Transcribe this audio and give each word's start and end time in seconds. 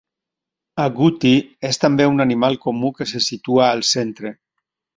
Agouti 0.85 1.33
és 1.69 1.79
també 1.85 2.09
un 2.13 2.25
animal 2.27 2.59
comú 2.65 2.93
que 2.97 3.09
se 3.15 3.25
situa 3.29 3.69
al 3.71 3.87
centre. 3.95 4.37